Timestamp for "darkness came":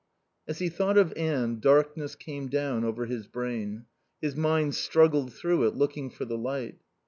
1.59-2.47